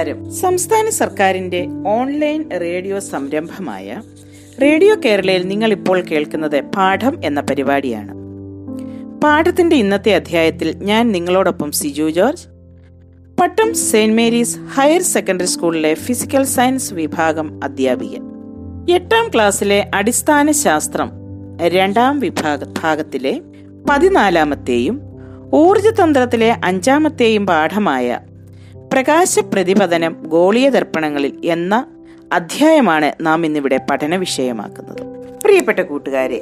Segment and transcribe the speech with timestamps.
[0.00, 0.34] നമസ്കാരം.
[0.34, 4.02] സംസ്ഥാന സർക്കാരിന്റെ ഓൺലൈൻ റേഡിയോ സംരംഭമായ
[4.62, 8.12] റേഡിയോ കേരളയിൽ നിങ്ങൾ ഇപ്പോൾ കേൾക്കുന്നത് പാഠം എന്ന പരിപാടിയാണ്.
[9.20, 12.46] പാഠത്തിന്റെ ഇന്നത്തെ അധ്യായത്തിൽ ഞാൻ നിങ്ങളോടൊപ്പം Siju George.
[13.40, 18.16] Pattom Saint Mary's higher secondary സ്കൂളിലെ ഫിസിക്കൽ സയൻസ് വിഭാഗം അധ്യാപിക
[18.90, 21.10] എട്ടാം ക്ലാസ്സിലെ അടിസ്ഥാന ശാസ്ത്രം
[21.66, 23.40] രണ്ടാം വിഭാഗ ഭാഗത്തിലെ
[23.90, 25.00] പതിനാലാമത്തെയും
[25.54, 28.18] ഊർജതന്ത്രത്തിലെ അഞ്ചാമത്തെയും പാഠമായ
[28.92, 31.86] പ്രകാശ പ്രതിപതനം ഗോളീയ ദർപ്പണങ്ങളിൽ എന്ന
[32.32, 35.02] അധ്യായമാണ് നാം ഇന്നിവിടെ പഠന വിഷയമാക്കുന്നത്
[35.44, 36.38] പ്രിയപ്പെട്ട കൂട്ടുകാരെ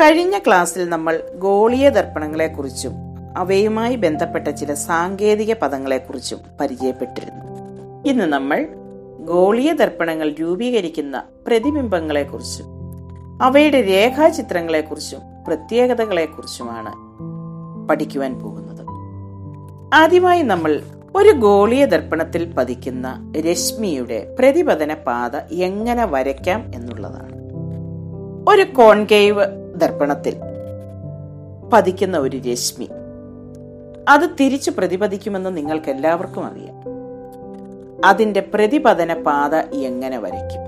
[0.00, 2.92] കഴിഞ്ഞ ക്ലാസ്സിൽ നമ്മൾ ഗോളീയ ദർപ്പണങ്ങളെക്കുറിച്ചും
[3.36, 7.44] അവയുമായി ബന്ധപ്പെട്ട ചില സാങ്കേതിക പദങ്ങളെക്കുറിച്ചും പരിചയപ്പെട്ടിരുന്നു.
[8.06, 8.66] ഇന്ന് നമ്മൾ
[9.18, 12.66] ഗോളീയ ദർപ്പണങ്ങൾ രൂപീകരിക്കുന്ന പ്രതിബിംബങ്ങളെക്കുറിച്ചും
[13.42, 16.92] അവയുടെ രേഖാചിത്രങ്ങളെക്കുറിച്ചും പ്രത്യേകതകളെക്കുറിച്ചുമാണ്
[17.88, 18.82] പഠിക്കുവാൻ പോകുന്നത്.
[19.94, 20.82] ആദ്യമായി നമ്മൾ
[21.18, 27.36] ഒരു ഗോളീയ ദർപ്പണത്തിൽ പതിക്കുന്ന രശ്മിയുടെ പ്രതിപതന പാത എങ്ങനെ വരയ്ക്കാം എന്നുള്ളതാണ്.
[28.48, 30.36] ഒരു കോൺകേവ് ദർപ്പണത്തിൽ
[31.72, 32.88] പതിക്കുന്ന ഒരു രശ്മി.
[34.08, 36.82] അത് തിരിച്ചു പ്രതിപതിക്കുമെന്ന് നിങ്ങൾക്ക് എല്ലാവർക്കും അറിയാം.
[38.04, 40.62] അതിന്റെ പ്രതിപതന പാത എങ്ങനെ വരയ്ക്കും?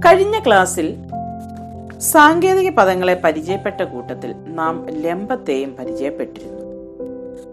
[0.00, 0.96] കഴിഞ്ഞ ക്ലാസ്സിൽ
[1.98, 6.56] സാങ്കേതിക പദങ്ങളെ പരിചയപ്പെട്ട കൂട്ടത്തിൽ നാം ലംബത്തെയും പരിചയപ്പെട്ടിരുന്നു.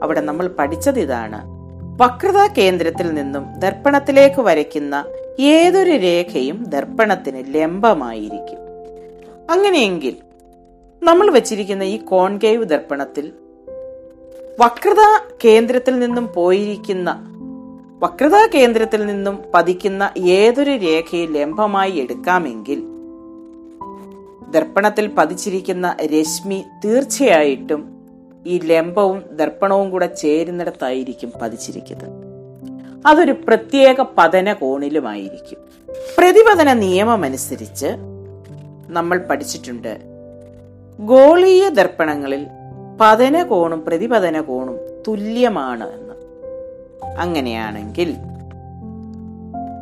[0.03, 1.52] അവിടെ നമ്മൾ പഠിച്ചത് ഇതാണ്.
[2.01, 5.05] വക്രതാ കേന്ദ്രത്തിൽ നിന്നും ദർപ്പണത്തിലേക്ക് വരയ്ക്കുന്ന
[5.39, 8.59] ഏതൊരു രേഖയും ദർപ്പണത്തിന് ലംബമായിരിക്കും.
[9.49, 10.15] അങ്ങനെയെങ്കിൽ
[11.03, 13.31] നമ്മൾ വച്ചിരിക്കുന്ന ഈ കോൺകേവ് ദർപ്പണത്തിൽ
[14.59, 15.01] വക്രത
[15.45, 17.09] കേന്ദ്രത്തിൽ നിന്നും പോയിരിക്കുന്ന
[18.03, 22.79] വക്രതാ കേന്ദ്രത്തിൽ നിന്നും പതിക്കുന്ന ഏതൊരു രേഖയെ ലംബമായി എടുക്കാമെങ്കിൽ
[24.51, 28.02] ദർപ്പണത്തിൽ പതിച്ചിരിക്കുന്ന രശ്മി തീർച്ചയായിട്ടും
[28.45, 32.33] ഈ ലംബവും ദർപ്പണവും കൂടെ ചേരുന്നിടത്തായിരിക്കും പതിച്ചിരിക്കുന്നത്.
[33.05, 35.57] അതൊരു പ്രത്യേക പതന കോണിലുമായിരിക്കും.
[36.17, 37.87] പ്രതിപതന നിയമമനുസരിച്ച്
[38.87, 39.97] നമ്മൾ പഠിച്ചിട്ടുണ്ട്
[40.99, 42.47] ഗോളീയ ദർപ്പണങ്ങളിൽ
[43.01, 46.13] പതന കോണും പ്രതിപതന കോണും തുല്യമാണ് എന്ന്.
[47.17, 48.15] അങ്ങനെയാണെങ്കിൽ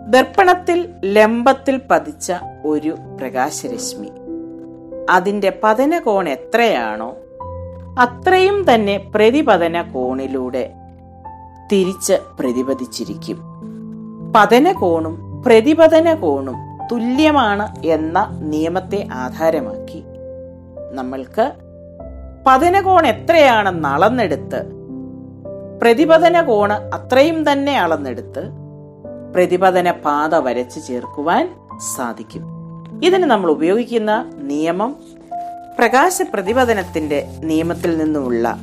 [0.08, 2.32] ദർപ്പണത്തിൽ ലംബത്തിൽ പതിച്ച
[2.66, 4.12] ഒരു പ്രകാശരശ്മി
[5.10, 7.18] അതിന്റെ പതന കോൺ എത്രയാണോ
[8.00, 10.74] അത്രയും തന്നെ പ്രതിപതന കോണിലൂടെ
[11.72, 13.38] തിരിച്ച് പ്രതിപതിച്ചിരിക്കും
[14.36, 16.56] പതന കോണും പ്രതിപതന കോണും
[16.92, 20.04] തുല്യമാണ് എന്ന നിയമത്തെ ആധാരമാക്കി.
[20.92, 21.52] നമ്മൾക്ക്
[22.48, 24.62] പതന കോൺ എത്രയാണെന്ന് അളന്നെടുത്ത്
[25.82, 28.44] പ്രതിപതന കോണ് അത്രയും തന്നെ അളന്നെടുത്ത്
[29.34, 31.50] പ്രതിപതന പാത വരച്ച് ചേർക്കുവാൻ
[31.96, 32.44] സാധിക്കും.
[33.04, 34.96] ഇതിന് നമ്മൾ ഉപയോഗിക്കുന്ന നിയമം
[35.82, 38.62] പ്രകാശ പ്രതിപതനത്തിന്റെ നിയമത്തിൽ നിന്നുമുള്ള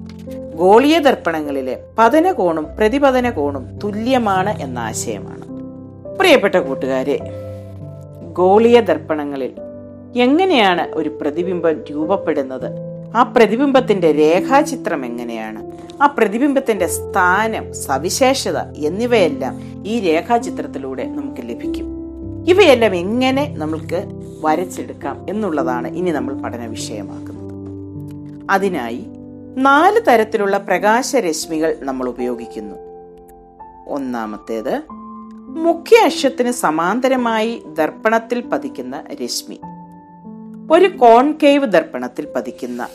[0.55, 5.43] ഗോളീയ ദർപ്പണങ്ങളിലെ പതന കോണും പ്രതിപതന കോണും തുല്യമാണ് എന്ന ആശയമാണ്.
[6.19, 7.19] പ്രിയപ്പെട്ട കൂട്ടുകാരെ
[8.33, 9.53] ഗോളീയ ദർപ്പണങ്ങളിൽ
[10.17, 12.73] എങ്ങനെയാണ് ഒരു പ്രതിബിംബം രൂപപ്പെടുന്നത്?
[13.17, 15.73] ആ പ്രതിബിംബത്തിന്റെ രേഖാചിത്രം എങ്ങനെയാണ്?
[16.03, 21.99] ആ പ്രതിബിംബത്തിന്റെ സ്ഥാനം സവിശേഷത എന്നിവയെല്ലാം ഈ രേഖാചിത്രത്തിലൂടെ നമുക്ക് ലഭിക്കും.
[22.49, 27.49] ഇവയെല്ലാം എങ്ങനെ നമുക്ക് വരച്ചെടുക്കാം എന്നുള്ളതാണ് ഇനി നമ്മൾ പഠന വിഷയമാക്കുന്നത്.
[28.51, 29.05] അതിനായി
[29.57, 32.77] നാല് തരത്തിലുള്ള പ്രകാശരശ്മികൾ നമ്മൾ ഉപയോഗിക്കുന്നു.
[33.89, 34.83] ഒന്നാമത്തേത്
[35.49, 39.61] മുഖ്യ അക്ഷത്തിന് സമാന്തരമായി ദർപ്പണത്തിൽ പതിക്കുന്ന രശ്മി.
[40.73, 42.89] ഒരു കോൺകേവ് ദർപ്പണത്തിൽ പതിക്കുന്ന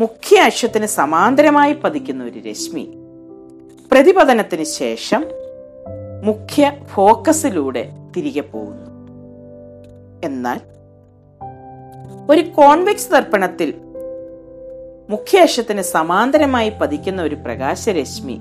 [0.00, 2.88] മുഖ്യ അക്ഷത്തിന് സമാന്തരമായി പതിക്കുന്ന ഒരു രശ്മി.
[3.92, 5.24] പ്രതിപതനത്തിന് ശേഷം
[6.24, 8.93] മുഖ്യ ഫോക്കസിലൂടെ തിരികെ പോകുന്നു.
[10.24, 10.60] എന്നാൽ
[12.28, 13.70] ഒരു കോൺവെക്സ് ദർപ്പണത്തിൽ
[15.10, 18.36] മുഖ്യ അക്ഷത്തിന് സമാന്തരമായി പതിക്കുന്ന ഒരു പ്രകാശരശ്മി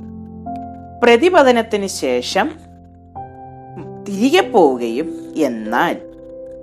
[1.04, 2.48] പ്രതിപതനത്തിന് ശേഷം
[4.08, 5.96] തിരികെ പോവുകയും എന്നാൽ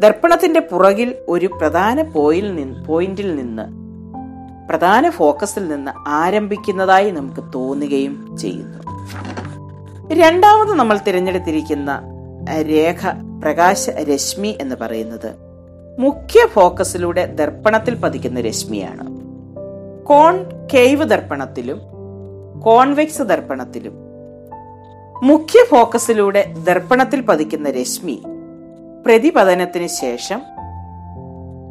[0.01, 3.67] ദർപ്പണത്തിന്റെ പുറകിൽ ഒരു പ്രധാന പോയിൽ നിന്ന് പോയിന്റിൽ നിന്ന്
[4.69, 8.79] പ്രധാന ഫോക്കസിൽ നിന്ന് ആരംഭിക്കുന്നതായി നമുക്ക് തോന്നുകയും ചെയ്യുന്നു.
[10.15, 11.91] രണ്ടാമത് നമ്മൾ തിരഞ്ഞെടുത്തിരിക്കുന്ന
[12.69, 13.03] രേഖ
[13.43, 15.35] പ്രകാശ രശ്മി എന്ന് പറയുന്നത്.
[15.99, 19.07] മുഖ്യ ഫോക്കസിലൂടെ ദർപ്പണത്തിൽ പതിക്കുന്ന രശ്മിയാണ്.
[20.07, 20.45] കോൺ
[20.75, 21.81] കേവ് ദർപ്പണത്തിലും
[22.61, 23.93] കോൺവെക്സ് ദർപ്പണത്തിലും.
[25.23, 28.23] മുഖ്യ ഫോക്കസിലൂടെ ദർപ്പണത്തിൽ പതിക്കുന്ന രശ്മി
[29.07, 30.43] പ്രതിപതനത്തിന് ശേഷം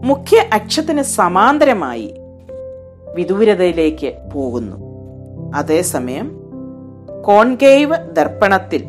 [0.03, 2.15] മുഖ്യ അക്ഷത്തിന് സമാന്തരമായി
[3.15, 4.77] വിദൂരതയിലേക്ക് പോകുന്നു.
[5.55, 6.39] അതേസമയം
[7.25, 8.83] കോൺകേവ് ദർപ്പണത്തിൽ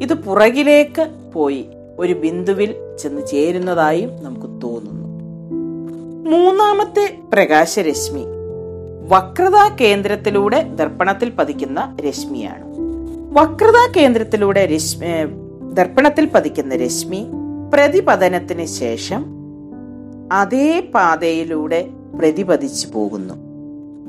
[0.00, 1.66] ഇത് പുറകിലേക്ക് പോയി
[1.98, 5.08] ഒരു ബിന്ദുവിൽ ചെന്ന് ചേരുന്നതായും നമുക്ക് തോന്നുന്നു.
[6.30, 8.24] മൂന്നാമത്തെ പ്രകാശരശ്മി
[9.08, 12.64] വക്രതാ കേന്ദ്രത്തിലൂടെ ദർപ്പണത്തിൽ പതിക്കുന്ന രശ്മിയാണ്.
[13.32, 15.06] വക്രതാ കേന്ദ്രത്തിലൂടെ രശ്മി
[15.72, 17.26] ദർപ്പണത്തിൽ പതിക്കുന്ന രശ്മി
[17.74, 19.24] പ്രതിപതനത്തിന് ശേഷം
[20.32, 21.88] അതേ പാതയിലൂടെ
[22.18, 23.34] പ്രതിപതിച്ചു പോകുന്നു.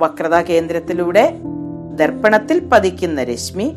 [0.04, 1.38] വക്രതാ കേന്ദ്രത്തിലൂടെ
[1.96, 3.74] ദർപ്പണത്തിൽ പതിക്കുന്ന രശ്മി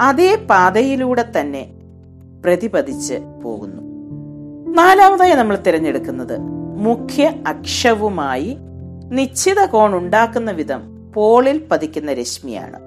[0.00, 1.72] അതേ പാതയിലൂടെ തന്നെ
[2.44, 3.82] പ്രതിപതിച്ച് പോകുന്നു.
[4.72, 6.40] നാലാമതായി നമ്മൾ തിരഞ്ഞെടുക്കുന്നത്
[6.76, 8.56] മുഖ്യ അക്ഷവുമായി
[9.10, 12.80] നിശ്ചിത കോൺ ഉണ്ടാക്കുന്ന വിധം പോളിൽ പതിക്കുന്ന രശ്മിയാണ്.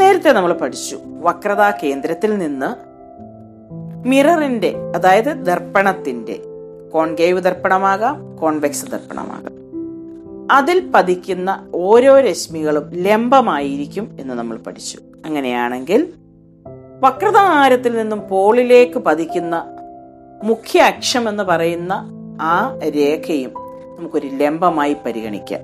[0.00, 2.96] നേരത്തെ നമ്മൾ പഠിച്ചു വക്രതാ കേന്ദ്രത്തിൽ നിന്ന്
[4.08, 6.42] മിററിന്റെ അതായത് ദർപ്പണത്തിന്റെ
[6.92, 9.66] കോൺകേവ് ദർപ്പണമാകാം കോൺവെക്സ് ദർപ്പണമാകാം.
[10.52, 14.98] അതിൽ പതിക്കുന്ന ഓരോ രശ്മികളും ലംബമായിരിക്കും എന്ന് നമ്മൾ പഠിച്ചു.
[15.26, 16.12] അങ്ങനെയാണെങ്കിൽ
[17.00, 19.64] വക്രതാരത്തിൽ നിന്നും പോളിലേക്ക് പതിക്കുന്ന
[20.42, 21.92] മുഖ്യ അക്ഷം എന്ന് പറയുന്ന
[22.40, 23.52] ആ രേഖയും
[23.98, 25.60] നമുക്കൊരു ലംബമായി പരിഗണിക്കാം.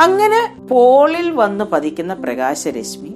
[0.00, 3.12] അങ്ങനെ പോളിൽ വന്ന് പതിക്കുന്ന പ്രകാശരശ്മി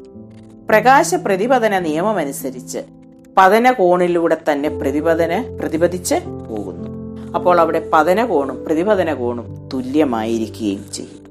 [0.68, 2.78] പ്രകാശ പ്രതിപതന നിയമമനുസരിച്ച്
[3.38, 6.14] പതന കോണിലൂടെ തന്നെ പ്രതിപതന പ്രതിപതിച്ച്
[6.50, 6.90] പോകുന്നു.
[7.34, 11.22] അപ്പോൾ അവിടെ പതന കോണും പ്രതിപതന കോണും തുല്യമായിരിക്കുകയും ചെയ്യും.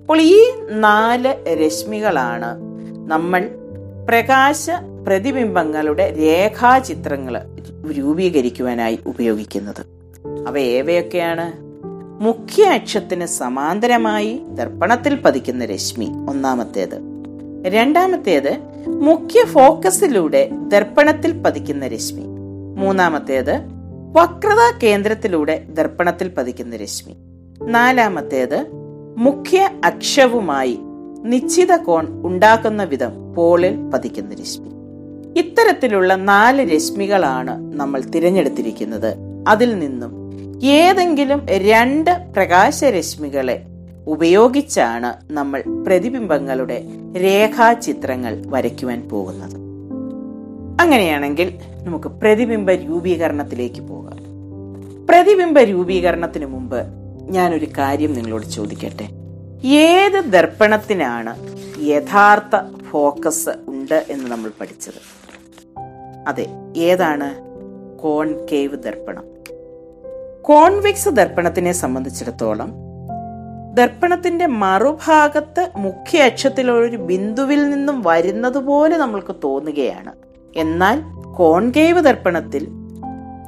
[0.00, 0.38] അപ്പോൾ ഈ
[0.70, 2.50] നാല് രശ്മികളാണ്
[3.06, 3.59] നമ്മൾ
[4.10, 4.70] പ്രകാശ
[5.06, 7.40] പ്രതിബിംബങ്ങളുടെ രേഖാചിത്രങ്ങൾ
[7.98, 9.86] രൂപീകരിക്കുവാനായി ഉപയോഗിക്കുന്നത്.
[10.48, 11.52] അവ ഏവയൊക്കെയാണ്?
[12.22, 17.00] മുഖ്യ അക്ഷത്തിന് സമാന്തരമായി ദർപ്പണത്തിൽ പതിക്കുന്ന രശ്മി ഒന്നാമത്തേത്.
[17.66, 22.22] രണ്ടാമത്തേത് മുഖ്യ ഫോക്കസിലൂടെ ദർപ്പണത്തിൽ പതിക്കുന്ന രശ്മി.
[22.76, 23.54] മൂന്നാമത്തേത്
[24.12, 27.16] വക്രതാ കേന്ദ്രത്തിലൂടെ ദർപ്പണത്തിൽ പതിക്കുന്ന രശ്മി.
[27.62, 28.66] നാലാമത്തേത്
[29.16, 30.78] മുഖ്യ അക്ഷവുമായി
[31.24, 34.68] നിശ്ചിത കോൺ ഉണ്ടാക്കുന്ന വിധം പോളിൽ പതിക്കുന്ന രശ്മി.
[35.38, 39.14] ഇത്തരത്തിലുള്ള നാല് രശ്മികളാണ് നമ്മൾ തിരഞ്ഞെടുത്തിരിക്കുന്നത്.
[39.48, 40.30] അതിൽ നിന്നും
[40.64, 43.62] ഏതെങ്കിലും രണ്ട് പ്രകാശരശ്മികളെ
[44.06, 46.84] ഉപയോഗിച്ചാണ് നമ്മൾ പ്രതിബിംബങ്ങളുടെ
[47.16, 49.56] രേഖാചിത്രങ്ങൾ വരയ്ക്കുവാൻ പോകുന്നത്.
[50.80, 54.18] അങ്ങനെയാണെങ്കിൽ നമുക്ക് പ്രതിബിംബ രൂപീകരണത്തിലേക്ക് പോകാം.
[55.06, 56.82] പ്രതിബിംബ രൂപീകരണത്തിന് മുമ്പ്
[57.30, 59.19] ഞാനൊരു കാര്യം നിങ്ങളോട് ചോദിക്കട്ടെ?
[59.64, 61.36] ഏത് ദർപ്പണത്തിനാണ്
[61.82, 65.20] യഥാർത്ഥ ഫോക്കസ് ഉണ്ട് എന്ന് നമ്മൾ പഠിച്ചത്?
[66.28, 66.46] അതെ
[66.76, 67.34] ഏതാണ്?
[67.98, 69.24] കോൺകേവ് ദർപ്പണം.
[70.42, 72.72] കോൺവെക്സ് ദർപ്പണത്തിനെ സംബന്ധിച്ചിടത്തോളം
[73.74, 80.12] ദർപ്പണത്തിന്റെ മറുഭാഗത്ത് മുഖ്യ അക്ഷത്തിലൊരു ബിന്ദുവിൽ നിന്നും വരുന്നത് പോലെ നമ്മൾക്ക് തോന്നുകയാണ്.
[80.56, 81.02] എന്നാൽ
[81.36, 82.68] കോൺകേവ് ദർപ്പണത്തിൽ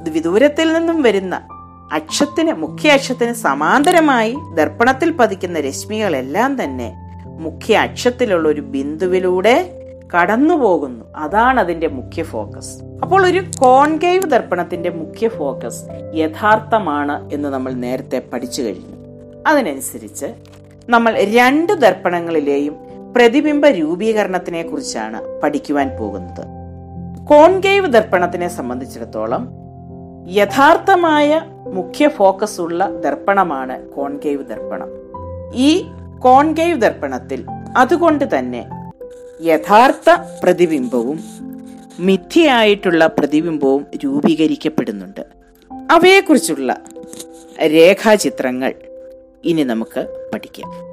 [0.09, 1.47] വിദൂരത്തിൽ നിന്നും വരുന്ന
[1.93, 6.93] അക്ഷത്തിന് മുഖ്യ അക്ഷത്തിന് സമാന്തരമായി ദർപ്പണത്തിൽ പതിക്കുന്ന രശ്മികളെല്ലാം തന്നെ
[7.25, 9.79] മുഖ്യ അക്ഷത്തിലുള്ള ഒരു ബിന്ദുവിലൂടെ
[10.15, 12.83] കടന്നു പോകുന്നു അതാണ് അതിന്റെ മുഖ്യ ഫോക്കസ്.
[13.01, 15.83] അപ്പോൾ ഒരു കോൺകേവ് ദർപ്പണത്തിന്റെ മുഖ്യ ഫോക്കസ്
[16.15, 18.97] യഥാർത്ഥമാണ് എന്ന് നമ്മൾ നേരത്തെ പഠിച്ചു കഴിഞ്ഞു.
[19.47, 20.25] അതിനനുസരിച്ച്
[20.89, 22.75] നമ്മൾ രണ്ട് ദർപ്പണങ്ങളിലെയും
[23.15, 26.45] പ്രതിബിംബ രൂപീകരണത്തിനെ കുറിച്ചാണ് പഠിക്കുവാൻ പോകുന്നത്.
[27.25, 29.62] കോൺകേവ് ദർപ്പണത്തിനെ സംബന്ധിച്ചിടത്തോളം
[30.27, 34.87] യഥാർത്ഥമായ മുഖ്യ ഫോക്കസ് ഉള്ള ദർപ്പണമാണ് കോൺകേവ് ദർപ്പണം.
[35.53, 35.85] ഈ
[36.19, 37.45] കോൺകേവ് ദർപ്പണത്തിൽ
[37.77, 38.65] അതുകൊണ്ട് തന്നെ
[39.41, 40.09] യഥാർത്ഥ
[40.43, 41.19] പ്രതിബിംബവും
[41.99, 45.21] മിഥ്യയായിട്ടുള്ള പ്രതിബിംബവും രൂപീകരിക്കപ്പെടുന്നുണ്ട്.
[45.91, 46.77] അവയെക്കുറിച്ചുള്ള
[47.61, 48.73] രേഖാചിത്രങ്ങൾ
[49.43, 50.92] ഇനി നമുക്ക് പഠിക്കാം.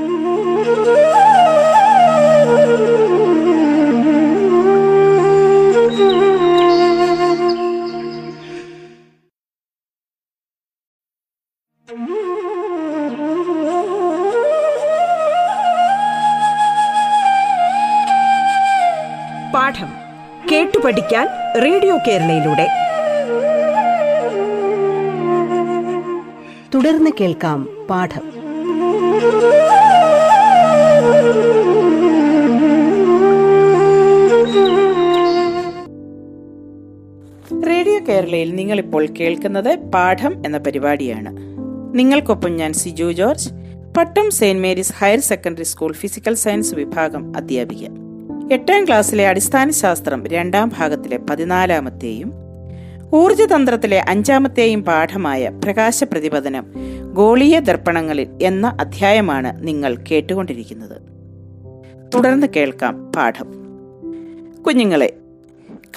[22.07, 22.67] കേരളയിലൂടെ.
[26.73, 28.31] തുടർന്ന് കേൾക്കാം പാഠം.
[37.67, 41.37] റേഡിയോ കേരളയിൽ നിങ്ങളിപ്പോൾ കേൾക്കുന്നത് പാഠം എന്ന പരിപാടിയാണ്.
[41.93, 43.49] നിങ്ങൾക്കൊപ്പം ഞാൻ Siju George
[43.97, 48.00] Pattom Saint Mary's higher secondary school physical science വിഭാഗം അധ്യാപിക.
[48.51, 52.33] എട്ടാം ക്ലാസ്സിലെ അടിസ്ഥാന ശാസ്ത്രം രണ്ടാം ഭാഗത്തിലെ പതിനാലാമത്തെയും
[53.13, 56.65] ഊർജതന്ത്രത്തിലെ അഞ്ചാമത്തെയും പാഠമായ പ്രകാശ പ്രതിപതനം
[57.13, 61.01] ഗോളീയ ദർപ്പണങ്ങളിൽ എന്ന അധ്യായമാണ് നിങ്ങൾ കേട്ടുകൊണ്ടിരിക്കുന്നത്.
[62.15, 63.51] തുടർന്ന് കേൾക്കാം പാഠം.
[64.61, 65.13] കുഞ്ഞുങ്ങളെ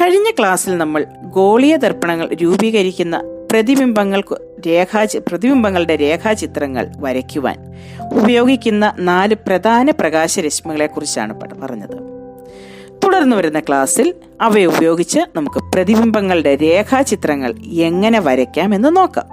[0.00, 7.56] കഴിഞ്ഞ ക്ലാസ്സിൽ നമ്മൾ ഗോളീയ ദർപ്പണങ്ങൾ രൂപീകരിക്കുന്ന പ്രതിബിംബങ്ങൾക്ക് രേഖാ പ്രതിബിംബങ്ങളുടെ രേഖാചിത്രങ്ങൾ വരയ്ക്കുവാൻ
[8.12, 12.13] ഉപയോഗിക്കുന്ന നാല് പ്രധാന പ്രകാശരശ്മികളെക്കുറിച്ചാണ് പറഞ്ഞത്.
[13.04, 19.24] തുടർന്ന് വരുന്ന ക്ലാസ്സിൽ അവയെ ഉപയോഗിച്ച് നമുക്ക് പ്രതിബിംബങ്ങളുടെ രേഖാചിത്രങ്ങൾ എങ്ങനെ വരയ്ക്കാം എന്ന് നോക്കാം.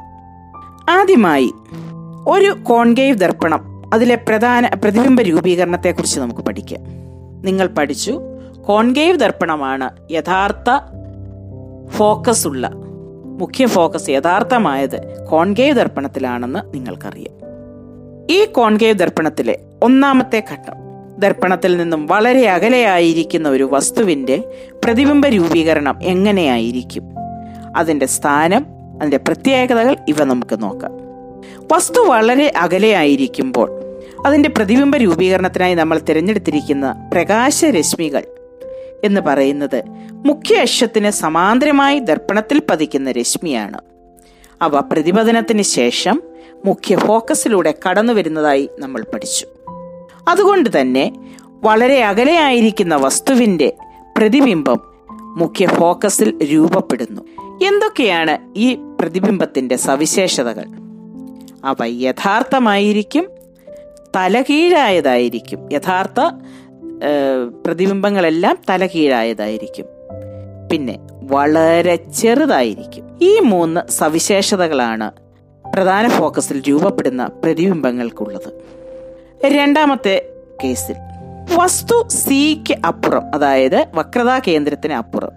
[0.90, 1.52] ആദ്യമായി
[2.28, 6.82] ഒരു കോൺകേവ് ദർപ്പണം അതിലെ പ്രധാന പ്രതിബിംബ രൂപീകരണത്തെക്കുറിച്ച് നമുക്ക് പഠിക്കാം.
[7.46, 8.22] നിങ്ങൾ പഠിച്ചു
[8.68, 10.80] കോൺകേവ് ദർപ്പണമാണ് യഥാർത്ഥ
[11.90, 12.72] ഫോക്കസ് ഉള്ള
[13.40, 17.42] മുഖ്യ ഫോക്കസ് യഥാർത്ഥമായത് കോൺകേവ് ദർപ്പണത്തിലാണെന്ന് നിങ്ങൾക്കറിയാം.
[18.32, 20.81] ഈ കോൺകേവ് ദർപ്പണത്തിലെ ഒന്നാമത്തെ ഘട്ടം
[21.24, 24.44] ദർപ്പണത്തിൽ നിന്നും വളരെ അകലെയായിരിക്കുന്ന ഒരു വസ്തുവിന്റെ
[24.84, 27.04] പ്രതിബിംബ രൂപീകരണം എങ്ങനെയായിരിക്കും?
[27.76, 28.66] അതിന്റെ സ്ഥാനം
[28.98, 30.92] അതിന്റെ പ്രത്യേകതകൾ ഇവ നമുക്ക് നോക്കാം.
[31.72, 33.82] വസ്തു വളരെ അകലെയായിരിക്കുമ്പോൾ
[34.26, 38.24] അതിന്റെ പ്രതിബിംബ രൂപീകരണത്തിനായി നമ്മൾ തിരഞ്ഞെടുത്തിരിക്കുന്ന പ്രകാശരശ്മികൾ
[39.04, 43.78] എന്ന് പറയുന്നത് മുഖ്യ അക്ഷത്തിന് സമാന്തരമായി ദർപ്പണത്തിൽ പതിക്കുന്ന രശ്മിയാണ്.
[44.62, 46.24] അവ പ്രതിപതനത്തിന് ശേഷം
[46.66, 49.48] മുഖ്യ ഫോക്കസിലൂടെ കടന്നു വരുന്നതായി നമ്മൾ പഠിച്ചു.
[50.28, 51.14] അതുകൊണ്ട് തന്നെ
[51.64, 53.74] വളരെ അകലെയായിരിക്കുന്ന വസ്തുവിന്റെ
[54.18, 54.80] പ്രതിബിംബം
[55.12, 57.22] മുഖ്യ ഫോക്കസിൽ രൂപപ്പെടുന്നു.
[57.66, 60.66] എന്തൊക്കെയാണ് ഈ പ്രതിബിംബത്തിന്റെ സവിശേഷതകൾ?
[61.64, 63.26] അവ യഥാർത്ഥമായിരിക്കും
[64.16, 65.74] തലകീഴായതായിരിക്കും.
[65.74, 66.20] യഥാർത്ഥ
[67.66, 69.86] പ്രതിബിംബങ്ങളെല്ലാം തലകീഴായതായിരിക്കും.
[70.72, 73.18] പിന്നെ വളരെ ചെറുതായിരിക്കും.
[73.22, 75.12] ഈ മൂന്ന് സവിശേഷതകളാണ്
[75.76, 78.81] പ്രധാന ഫോക്കസിൽ രൂപപ്പെടുന്ന പ്രതിബിംബങ്ങൾക്കുള്ളത്.
[79.48, 80.30] രണ്ടാമത്തെ
[80.64, 80.96] കേസിൽ
[81.56, 85.30] വസ്തു സിക്ക് അപ്പുറം അതായത് വക്രതാ കേന്ദ്രത്തിന് അപ്പുറം.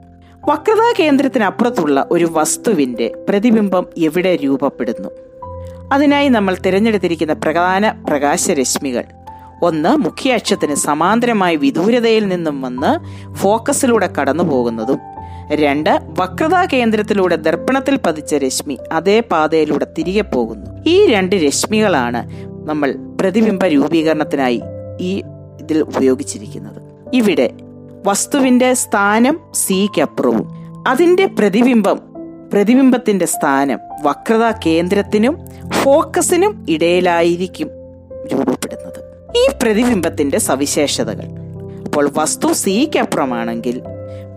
[0.48, 5.08] വക്രതാ കേന്ദ്രത്തിന് അപ്പുറത്തുള്ള ഒരു വസ്തുവിന്റെ പ്രതിബിംബം എവിടെ രൂപപ്പെടുന്നു?
[5.92, 9.04] അതിനായി നമ്മൾ തിരഞ്ഞെടുത്തിരിക്കുന്ന പ്രധാന പ്രകാശരശ്മികൾ.
[9.62, 12.92] ഒന്ന് മുഖ്യ അക്ഷത്തിന് സമാന്തരമായി വിദൂരതയിൽ നിന്നും വന്ന്
[13.34, 14.98] ഫോക്കസിലൂടെ കടന്നു പോകുന്നതും
[15.50, 20.66] രണ്ട് വക്രതാ കേന്ദ്രത്തിലൂടെ ദർപ്പണത്തിൽ പതിച്ച രശ്മി അതേ പാതയിലൂടെ തിരികെ പോകുന്നു.
[20.86, 24.62] ഈ രണ്ട് രശ്മികളാണ് നമ്മൾ പ്രതിബിംബ രൂപീകരണത്തിനായി
[25.00, 25.22] ഈ
[25.60, 26.82] ഇതിൽ ഉപയോഗിച്ചിരിക്കുന്നത്.
[27.14, 27.50] ഇവിടെ
[28.06, 30.48] വസ്തുവിന്റെ സ്ഥാനം സിക്കപ്പുറവും.
[30.88, 32.00] അതിന്റെ പ്രതിബിംബം
[32.52, 35.38] പ്രതിബിംബത്തിന്റെ സ്ഥാനം വക്രതാ കേന്ദ്രത്തിനും
[35.70, 37.68] ഫോക്കസിനും ഇടയിലായിരിക്കും
[38.32, 39.00] രൂപപ്പെടുന്നത്.
[39.36, 41.24] ഈ പ്രതിബിംബത്തിന്റെ സവിശേഷതകൾ.
[41.84, 43.82] അപ്പോൾ വസ്തു സിക്കപ്പുറമാണെങ്കിൽ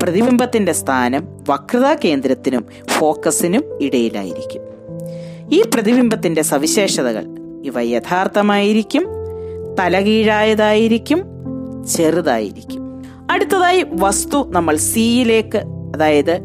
[0.04, 4.62] പ്രതിബിംബത്തിന്റെ സ്ഥാനം വക്രതാ കേന്ദ്രത്തിനും ഫോക്കസിനും ഇടയിലായിരിക്കും.
[5.52, 9.08] ഈ പ്രതിബിംബത്തിന്റെ സവിശേഷതകൾ ഇവ യഥാർത്ഥമായിരിക്കും
[9.80, 11.24] തലകീഴായതായിരിക്കും
[11.96, 13.04] ചെറുതായിരിക്കും.
[13.32, 15.58] അടുത്തതായി വസ്തു നമ്മൾ സിയിലേക്ക്
[15.96, 16.42] അതായത്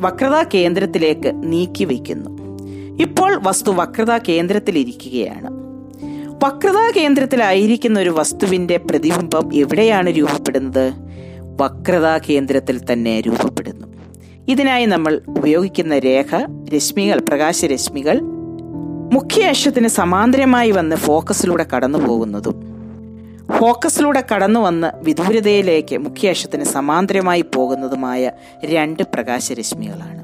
[0.00, 2.30] വക്രതാ കേന്ദ്രത്തിലേക്ക് നീക്കി വയ്ക്കുന്നു.
[3.02, 5.62] ഇപ്പോൾ വസ്തു വക്രതാ കേന്ദ്രത്തിലിരിക്കുകയാണ്
[6.44, 10.92] വക്രതാ കേന്ദ്രത്തിലായിരിക്കുന്ന ഒരു വസ്തുവിന്റെ പ്രതിബിംബം എവിടെയാണ് രൂപപ്പെടുന്നത്?
[11.60, 13.86] വക്രതാ കേന്ദ്രത്തിൽ തന്നെ രൂപപ്പെടുന്നു.
[14.48, 16.34] ഇതിനായി നമ്മൾ ഉപയോഗിക്കുന്ന രേഖ
[16.74, 18.20] രശ്മികൾ പ്രകാശരശ്മികൾ
[19.12, 19.52] മുഖ്യ
[19.86, 22.72] സമാന്തരമായി വന്ന് ഫോക്കസിലൂടെ കടന്നു പോകുന്നതും
[23.58, 28.32] ഫോക്കസിലൂടെ കടന്നു വന്ന് വിദൂരതയിലേക്ക് മുഖ്യ സമാന്തരമായി പോകുന്നതുമായ
[28.64, 30.22] രണ്ട് പ്രകാശരശ്മികളാണ്.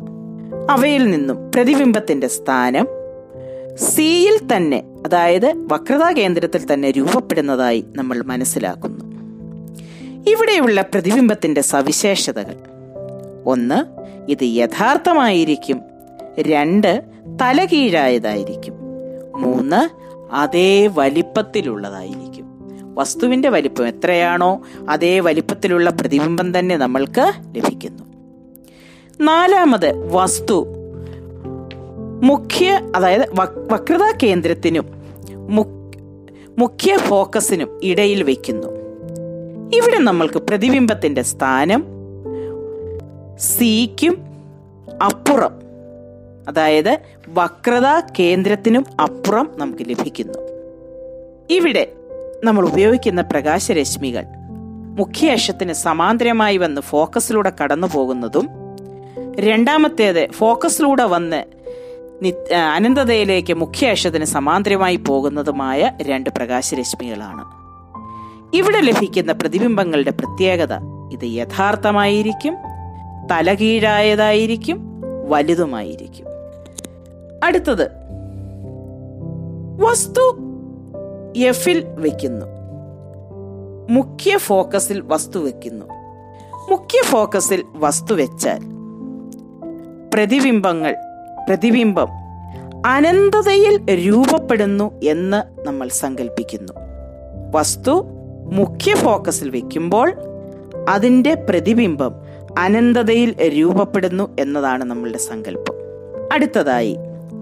[0.71, 2.87] അവയിൽ നിന്നും പ്രതിബിംബത്തിന്റെ സ്ഥാനം
[3.77, 9.05] സിയിൽ തന്നെ അതായത് വക്രതാ കേന്ദ്രത്തിൽ തന്നെ രൂപപ്പെടുന്നതായി നമ്മൾ മനസ്സിലാക്കുന്നു.
[10.31, 12.57] ഇവിടെയുള്ള പ്രതിബിംബത്തിന്റെ സവിശേഷതകൾ.
[13.47, 13.85] ഒന്ന്
[14.31, 15.81] ഇത് യഥാർത്ഥമായിരിക്കും.
[16.41, 17.03] രണ്ട്
[17.43, 18.78] തലകീഴായതായിരിക്കും.
[19.39, 19.89] മൂന്ന്
[20.33, 22.49] അതേ വലിപ്പത്തിലുള്ളതായിരിക്കും.
[22.95, 28.03] വസ്തുവിന്റെ വലിപ്പം എത്രയാണോ അതേ വലിപ്പത്തിലുള്ള പ്രതിബിംബം തന്നെ നമ്മൾക്ക് ലഭിക്കുന്നു.
[29.21, 30.67] നാലാമത് വസ്തു.
[32.23, 33.21] മുഖ്യ അതായത്
[33.73, 34.85] വക്രതാ കേന്ദ്രത്തിനും
[36.59, 38.67] മുഖ്യ ഫോക്കസിനും ഇടയിൽ വയ്ക്കുന്നു
[39.75, 41.85] ഇവിടെ നമ്മൾക്ക് പ്രതിബിംബത്തിന്റെ സ്ഥാനം
[43.39, 44.19] സിക്കും
[45.05, 45.68] അപ്പുറം.
[46.49, 47.89] അതായത് വക്രത
[48.21, 50.39] കേന്ദ്രത്തിനും അപ്പുറം നമുക്ക് ലഭിക്കുന്നു.
[51.51, 51.85] ഇവിടെ
[52.45, 54.25] നമ്മൾ ഉപയോഗിക്കുന്ന പ്രകാശരശ്മികൾ
[54.99, 58.49] മുഖ്യ അക്ഷത്തിന് സമാന്തരമായി വന്ന് ഫോക്കസിലൂടെ കടന്നു പോകുന്നതും
[59.41, 61.41] രണ്ടാമത്തേത് ഫോക്കസിലൂടെ വന്ന്
[62.55, 67.45] അനന്തതയിലേക്ക് മുഖ്യ അക്ഷത്തിന് സമാന്തരമായി പോകുന്നതുമായ രണ്ട് പ്രകാശരശ്മികളാണ്.
[68.57, 70.75] ഇവിടെ ലഭിക്കുന്ന പ്രതിബിംബങ്ങളുടെ പ്രത്യേകത
[71.13, 72.57] ഇത് യഥാർത്ഥമായിരിക്കും
[73.33, 74.79] തലകീഴായതായിരിക്കും
[75.29, 76.27] വലുതുമായിരിക്കും.
[77.45, 77.91] അടുത്തത്.
[79.81, 80.39] വസ്തു
[81.37, 82.47] എഫിൽ വെക്കുന്നു.
[83.91, 85.87] മുഖ്യ ഫോക്കസിൽ വസ്തു വെക്കുന്നു.
[86.71, 88.61] മുഖ്യ ഫോക്കസിൽ വസ്തു വെച്ചാൽ
[90.15, 90.97] പ്രതിബിംബങ്ങൾ
[91.49, 92.09] പ്രതിബിംബം
[92.87, 96.73] അനന്തതയിൽ രൂപപ്പെടുന്നു എന്ന് നമ്മൾ സങ്കല്പിക്കുന്നു
[97.51, 98.05] വസ്തു
[98.53, 100.13] മുഖ്യ ഫോക്കസിൽ വെക്കുമ്പോൾ
[100.89, 102.15] അതിന്റെ പ്രതിബിംബം
[102.59, 105.75] അനന്തതയിൽ രൂപപ്പെടുന്നു എന്നതാണ് നമ്മളുടെ സങ്കല്പം.
[106.33, 106.97] അടുത്തതായി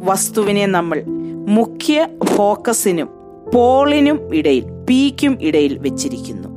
[0.04, 1.04] വസ്തുവിനെ നമ്മൾ
[1.48, 3.08] മുഖ്യ ഫോക്കസിനും
[3.54, 6.48] പോളിനും ഇടയിൽ പീക്കും ഇടയിൽ വെച്ചിരിക്കുന്നു.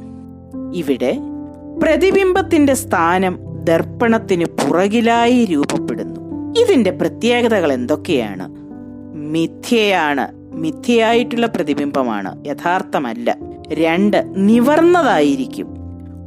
[0.74, 1.18] ഇവിടെ
[1.84, 6.20] പ്രതിബിംബത്തിന്റെ സ്ഥാനം ദർപ്പണത്തിന് പുറകിലായി രൂപപ്പെടുന്നു.
[6.60, 8.56] ഇതിന്റെ പ്രത്യേകതകൾ എന്തൊക്കെയാണ്?
[9.16, 10.28] മിഥ്യയാണ്.
[10.36, 12.46] മിഥ്യയായിട്ടുള്ള പ്രതിബിംബമാണ്.
[12.48, 13.38] യഥാർത്ഥമല്ല.
[13.74, 15.68] രണ്ട് നിവർന്നതായിരിക്കും.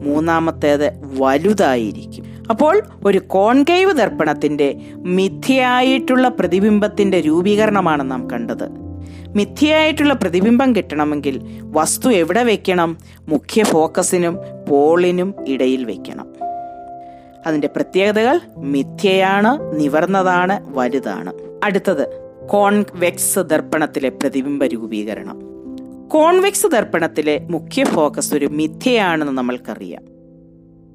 [0.04, 2.31] മൂന്നാമത്തേത് വലുതായിരിക്കും.
[2.50, 8.68] അപ്പോൾ ഒരു കോൺകേവ് ദർപ്പണത്തിന്റെ മിഥ്യയായിട്ടുള്ള പ്രതിബിംബത്തിന്റെ രൂപീകരണമാണ് നാം കണ്ടത്.
[9.37, 12.96] മിഥ്യയായിട്ടുള്ള പ്രതിബിംബം കിട്ടണമെങ്കിൽ വസ്തു എവിടെ വെക്കണം?
[13.28, 16.26] മുഖ്യ ഫോക്കസിനും പോളിനും ഇടയിൽ വെക്കണം.
[17.46, 21.32] അതിന്റെ പ്രത്യേകതകൾ മിഥ്യയാണ് നിവർന്നതാണ് വലുതാണ്.
[21.64, 25.40] അടുത്തത് കോൺവെക്സ് ദർപ്പണത്തിലെ പ്രതിബിംബ രൂപീകരണം.
[26.08, 30.21] കോൺവെക്സ് ദർപ്പണത്തിലെ മുഖ്യ ഫോക്കസ് ഒരു മിഥ്യയാണെന്ന് നമ്മൾക്കറിയാം.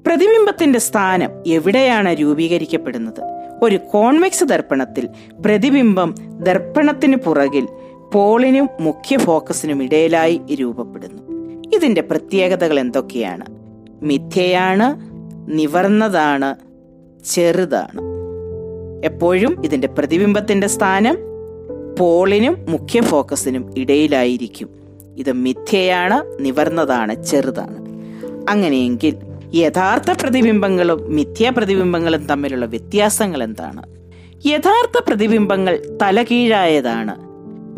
[0.08, 3.20] പ്രതിബിംബത്തിന്റെ സ്ഥാനം എവിടെയാണ് രൂപീകരിക്കപ്പെടുന്നത്?
[3.62, 5.08] ഒരു കോൺവെക്സ് ദർപ്പണത്തിൽ
[5.46, 6.14] പ്രതിബിംബം
[6.46, 7.68] ദർപ്പണത്തിന് പുറകിൽ
[8.12, 11.22] പോളിനും മുഖ്യ ഫോക്കസിനും ഇടയിലായി രൂപപ്പെടുന്നു.
[11.74, 13.44] ഇതിന്റെ പ്രത്യേകതകൾ എന്തൊക്കെയാണ്?
[14.02, 15.00] മിഥ്യയാണ്
[15.58, 16.54] നിവർന്നതാണ്
[17.24, 18.00] ചെറുതാണ്.
[19.04, 21.18] എപ്പോഴും ഇതിന്റെ പ്രതിബിംബത്തിന്റെ സ്ഥാനം
[21.98, 24.68] പോളിനും മുഖ്യ ഫോക്കസിനും ഇടയിലായിരിക്കും.
[25.16, 27.88] ഇത് മിഥ്യയാണ് നിവർന്നതാണ് ചെറുതാണ്.
[28.50, 33.82] അങ്ങനെയെങ്കിൽ യഥാർത്ഥ പ്രതിബിംബങ്ങളും മിഥ്യാ പ്രതിബിംബങ്ങളും തമ്മിലുള്ള വ്യത്യാസങ്ങൾ എന്താണ്?
[34.46, 37.14] യഥാർത്ഥ പ്രതിബിംബങ്ങൾ തലകീഴായതാണ്.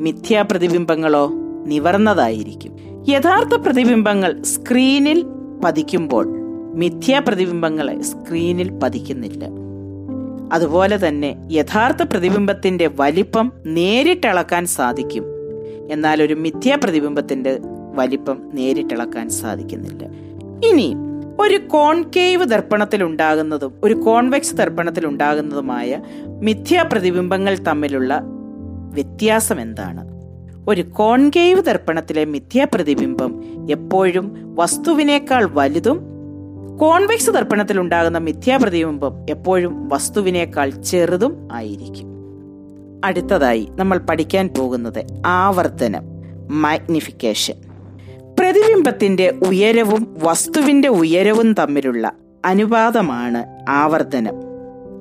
[0.01, 1.31] മിഥ്യാ പ്രതിബിംബങ്ങളോ
[1.67, 2.73] നിവർന്നതായിരിക്കും.
[3.09, 5.27] യഥാർത്ഥ പ്രതിബിംബങ്ങൾ സ്ക്രീനിൽ
[5.65, 6.27] പതിക്കുമ്പോൾ
[6.75, 9.45] മിഥ്യാ പ്രതിബിംബങ്ങളെ സ്ക്രീനിൽ പതിക്കുന്നില്ല.
[10.53, 15.25] അതുപോലെ തന്നെ യഥാർത്ഥ പ്രതിബിംബത്തിന്റെ വലിപ്പം നേരിട്ടളക്കാൻ സാധിക്കും.
[15.91, 17.59] എന്നാൽ ഒരു മിഥ്യാ പ്രതിബിംബത്തിന്റെ
[17.95, 20.07] വലിപ്പം നേരിട്ടളക്കാൻ സാധിക്കുന്നില്ല.
[20.67, 20.95] ഇനി
[21.41, 25.91] ഒരു കോൺകേവ് ദർപ്പണത്തിൽ ഉണ്ടാകുന്നതും ഒരു കോൺവെക്സ് ദർപ്പണത്തിൽ ഉണ്ടാകുന്നതുമായ
[26.43, 28.21] മിഥ്യാ പ്രതിബിംബങ്ങൾ തമ്മിലുള്ള
[28.93, 30.03] വ്യത്യാസം എന്താണ്
[30.69, 33.33] ഒരു കോൺകേവ് ദർപ്പണത്തിലെ മിഥ്യാ പ്രതിബിംബം
[33.71, 35.99] എപ്പോഴും വസ്തുവിനേക്കാൾ വലുതും
[36.79, 42.07] കോൺവെക്സ് ദർപ്പണത്തിൽ ഉണ്ടാകുന്ന മിഥ്യാ പ്രതിബിംബം എപ്പോഴും വസ്തുവിനേക്കാൾ ചെറുതും ആയിരിക്കും.
[43.05, 46.05] അടുത്തതായി നമ്മൾ പഠിക്കാൻ പോകുന്നത് ആവർത്തനം
[46.51, 47.70] മാഗ്നിഫിക്കേഷൻ
[48.51, 52.13] പ്രതിബിംബത്തിന്റെ ഉയരവും വസ്തുവിന്റെ ഉയരവും തമ്മിലുള്ള
[52.45, 54.35] അനുപാതമാണ് ആവർത്തനം.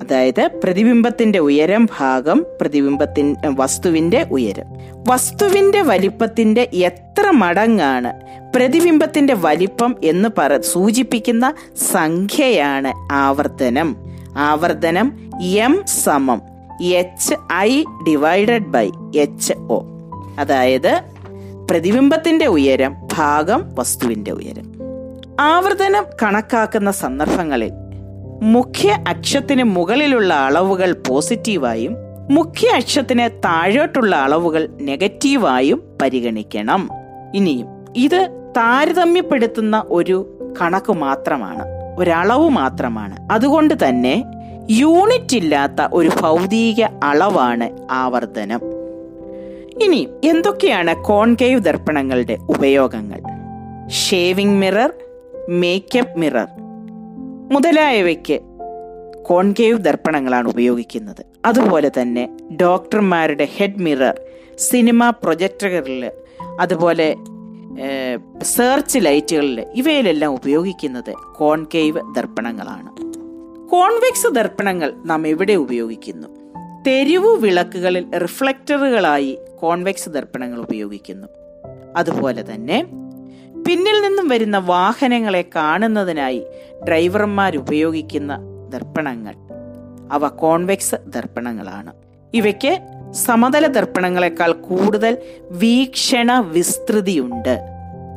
[0.02, 4.64] അതായത് പ്രതിബിംബത്തിന്റെ ഉയരം ഭാഗം പ്രതിബിംബത്തിൻ വസ്തുവിന്റെ ഉയരം.
[5.08, 8.12] വസ്തുവിന്റെ വലിപ്പത്തിന്റെ എത്ര മടങ്ങാണ്
[8.56, 11.54] പ്രതിബിംബത്തിന്റെ വലിപ്പം എന്ന് പറ സൂചിപ്പിക്കുന്ന
[11.92, 13.96] സംഖ്യയാണ് ആവർത്തനം.
[14.36, 16.42] ആവർത്തനം എം സമം
[16.82, 19.84] H I divided by H O
[20.38, 21.09] അതായത്
[21.70, 24.72] പ്രതിബിംബത്തിന്റെ ഉയരം ഭാഗം വസ്തുവിന്റെ ഉയരം.
[25.40, 27.72] ആവർത്തനം കണക്കാക്കുന്ന സന്ദർഭങ്ങളിൽ
[28.42, 31.96] മുഖ്യ അക്ഷത്തിന് മുകളിലുള്ള അളവുകൾ പോസിറ്റീവായും
[32.30, 36.88] മുഖ്യ അക്ഷത്തിന് താഴോട്ടുള്ള അളവുകൾ നെഗറ്റീവായും പരിഗണിക്കണം.
[37.34, 41.64] ഇനിയും ഇത് താരതമ്യപ്പെടുത്തുന്ന ഒരു കണക്ക് മാത്രമാണ്
[41.98, 43.32] ഒരളവ് മാത്രമാണ്.
[43.32, 44.24] അതുകൊണ്ട് തന്നെ
[44.70, 48.60] യൂണിറ്റ് ഇല്ലാത്ത ഒരു ഭൗതിക അളവാണ് ആവർത്തനം.
[49.84, 53.20] ഇനി എന്തൊക്കെയാണ് കോൺകേവ് ദർപ്പണങ്ങളുടെ ഉപയോഗങ്ങൾ?
[53.88, 54.92] ഷേവിംഗ് മിറർ
[55.48, 56.48] മേക്കപ്പ് മിറർ
[57.52, 58.40] മുതലായവയ്ക്ക്
[59.22, 61.22] കോൺകേവ് ദർപ്പണങ്ങളാണ് ഉപയോഗിക്കുന്നത്.
[61.44, 64.20] അതുപോലെ തന്നെ ഡോക്ടർമാരുടെ ഹെഡ് മിറർ
[64.58, 66.10] സിനിമ പ്രൊജക്ടറുകളിൽ
[66.60, 67.14] അതുപോലെ
[68.42, 72.90] സെർച്ച് ലൈറ്റുകളിൽ ഇവയിലെല്ലാം ഉപയോഗിക്കുന്നത് കോൺകേവ് ദർപ്പണങ്ങളാണ്.
[73.70, 76.39] കോൺവെക്സ് ദർപ്പണങ്ങൾ നാം എവിടെ ഉപയോഗിക്കുന്നു?
[76.86, 81.28] തെരുവു വിളക്കുകളിൽ റിഫ്ലക്ടറുകളായി കോൺവെക്സ് ദർപ്പണങ്ങൾ ഉപയോഗിക്കുന്നു.
[81.96, 82.82] അതുപോലെ തന്നെ
[83.66, 86.46] പിന്നിൽ നിന്നും വരുന്ന വാഹനങ്ങളെ കാണുന്നതിനായി
[86.88, 88.38] ഡ്രൈവർമാർ ഉപയോഗിക്കുന്ന
[88.68, 89.34] ദർപ്പണങ്ങൾ.
[90.12, 91.92] അവ കോൺവെക്സ് ദർപ്പണങ്ങളാണ്.
[92.34, 92.78] ഇവയ്ക്ക്
[93.12, 95.18] സമതല ദർപ്പണങ്ങളെക്കാൾ കൂടുതൽ
[95.50, 97.58] വീക്ഷണ വിസ്തൃതിയുണ്ട്.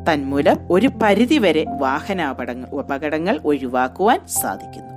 [0.09, 4.92] തന്മൂലം ഒരു പരിധിവരെ വാഹനാപടങ്ങൾ അപകടങ്ങൾ ഒഴിവാക്കുവാൻ സാധിക്കുന്നു.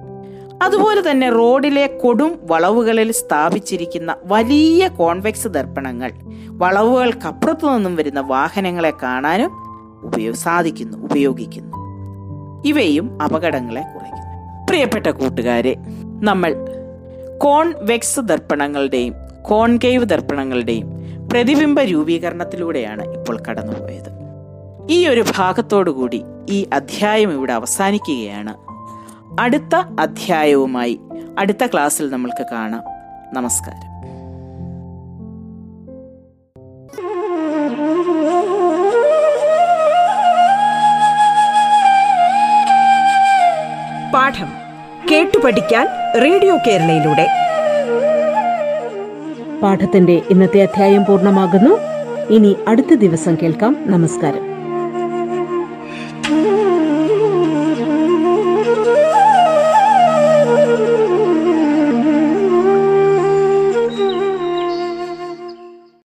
[0.62, 6.12] അതുപോലെ തന്നെ റോഡിലെ കൊടും വളവുകളിൽ സ്ഥാപിച്ചിരിക്കുന്ന വലിയ കോൺവെക്സ് ദർപ്പണങ്ങൾ
[6.48, 9.50] വളവുകൾക്കപ്പുറത്തു നിന്നും വരുന്ന വാഹനങ്ങളെ കാണാനും
[10.02, 11.76] ഉപയോഗ സാധിക്കുന്നു ഉപയോഗിക്കുന്നു.
[12.66, 14.66] ഇവയും അപകടങ്ങളെ കുറയ്ക്കുന്നു.
[14.66, 15.76] പ്രിയപ്പെട്ട കൂട്ടുകാരെ
[16.22, 16.54] നമ്മൾ
[17.38, 20.86] കോൺവെക്സ് ദർപ്പണങ്ങളുടെയും കോൺകേവ് ദർപ്പണങ്ങളുടെയും
[21.32, 24.10] പ്രതിബിംബ രൂപീകരണത്തിലൂടെയാണ് ഇപ്പോൾ കടന്നുപോയത്.
[24.90, 28.66] ഈ ഒരു ഭാഗത്തോടു കൂടി ഈ അധ്യായം ഇവിടെ അവസാനിക്കുകയാണ്.
[29.40, 31.00] അടുത്ത അധ്യായവുമായി
[31.38, 32.82] അടുത്ത ക്ലാസ്സിൽ നമ്മൾക്ക് കാണാം.
[33.32, 33.96] നമസ്കാരം.
[44.12, 44.48] പാഠം
[45.10, 45.86] കേട്ടു പഠിക്കാൻ
[46.22, 47.28] റേഡിയോ കേരളയിലൂടെ.
[49.62, 51.78] പാഠത്തിന്റെ ഇന്നത്തെ അധ്യായം പൂർണമാകുന്നു.
[52.30, 53.76] ഇനി അടുത്ത ദിവസം കേൾക്കാം.
[53.80, 54.55] നമസ്കാരം.